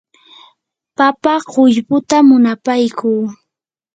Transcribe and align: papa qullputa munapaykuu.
papa 0.97 1.33
qullputa 1.51 2.17
munapaykuu. 2.27 3.21